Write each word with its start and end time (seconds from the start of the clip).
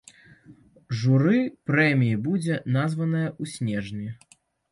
Журы 1.01 1.41
прэміі 1.71 2.17
будзе 2.29 2.55
названае 2.77 3.23
ў 3.29 3.43
снежні. 3.55 4.09